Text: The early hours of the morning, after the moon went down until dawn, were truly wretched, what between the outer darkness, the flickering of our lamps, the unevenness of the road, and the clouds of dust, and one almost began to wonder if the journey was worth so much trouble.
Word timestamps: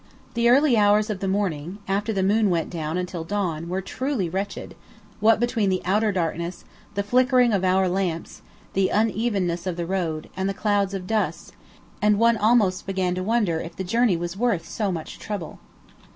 The 0.33 0.49
early 0.49 0.75
hours 0.77 1.11
of 1.11 1.19
the 1.19 1.27
morning, 1.27 1.77
after 1.87 2.11
the 2.11 2.23
moon 2.23 2.49
went 2.49 2.71
down 2.71 2.97
until 2.97 3.23
dawn, 3.23 3.69
were 3.69 3.81
truly 3.83 4.29
wretched, 4.29 4.73
what 5.19 5.39
between 5.39 5.69
the 5.69 5.83
outer 5.85 6.11
darkness, 6.11 6.65
the 6.95 7.03
flickering 7.03 7.53
of 7.53 7.63
our 7.63 7.87
lamps, 7.87 8.41
the 8.73 8.89
unevenness 8.89 9.67
of 9.67 9.75
the 9.75 9.85
road, 9.85 10.27
and 10.35 10.49
the 10.49 10.55
clouds 10.55 10.95
of 10.95 11.05
dust, 11.05 11.51
and 12.01 12.17
one 12.17 12.35
almost 12.37 12.87
began 12.87 13.13
to 13.13 13.21
wonder 13.21 13.59
if 13.59 13.75
the 13.75 13.83
journey 13.83 14.17
was 14.17 14.35
worth 14.35 14.67
so 14.67 14.91
much 14.91 15.19
trouble. 15.19 15.59